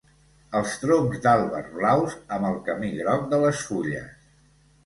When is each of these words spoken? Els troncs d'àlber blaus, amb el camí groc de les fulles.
Els 0.59 0.71
troncs 0.83 1.19
d'àlber 1.25 1.61
blaus, 1.75 2.17
amb 2.39 2.49
el 2.53 2.57
camí 2.71 2.91
groc 3.03 3.31
de 3.35 3.43
les 3.45 3.63
fulles. 3.69 4.21